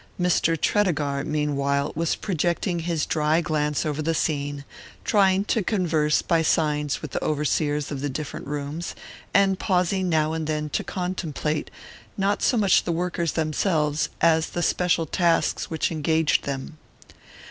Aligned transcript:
Mr. 0.19 0.59
Tredegar, 0.59 1.23
meanwhile, 1.23 1.91
was 1.93 2.15
projecting 2.15 2.79
his 2.79 3.05
dry 3.05 3.39
glance 3.39 3.85
over 3.85 4.01
the 4.01 4.15
scene, 4.15 4.65
trying 5.05 5.45
to 5.45 5.61
converse 5.61 6.23
by 6.23 6.41
signs 6.41 7.03
with 7.03 7.11
the 7.11 7.23
overseers 7.23 7.91
of 7.91 8.01
the 8.01 8.09
different 8.09 8.47
rooms, 8.47 8.95
and 9.31 9.59
pausing 9.59 10.09
now 10.09 10.33
and 10.33 10.47
then 10.47 10.71
to 10.71 10.83
contemplate, 10.83 11.69
not 12.17 12.41
so 12.41 12.57
much 12.57 12.81
the 12.83 12.91
workers 12.91 13.33
themselves 13.33 14.09
as 14.21 14.49
the 14.49 14.63
special 14.63 15.05
tasks 15.05 15.69
which 15.69 15.91
engaged 15.91 16.45
them. 16.45 16.79